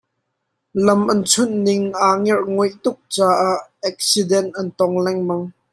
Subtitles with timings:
[0.85, 3.59] Lam an chunh ning aa ngerhnguaih tuk caah
[3.89, 5.43] eksident an tong lengmang.